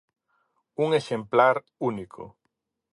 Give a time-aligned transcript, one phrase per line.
[0.85, 1.55] Un exemplar
[1.89, 2.23] único.